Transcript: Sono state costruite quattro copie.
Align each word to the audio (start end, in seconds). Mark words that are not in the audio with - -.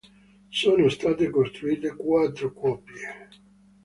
Sono 0.49 0.89
state 0.89 1.29
costruite 1.29 1.95
quattro 1.95 2.51
copie. 2.53 3.29